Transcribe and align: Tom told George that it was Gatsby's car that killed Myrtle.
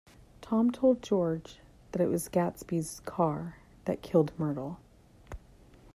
Tom 0.41 0.71
told 0.71 1.03
George 1.03 1.59
that 1.91 2.01
it 2.01 2.07
was 2.07 2.27
Gatsby's 2.27 3.01
car 3.01 3.57
that 3.85 4.01
killed 4.01 4.31
Myrtle. 4.35 4.79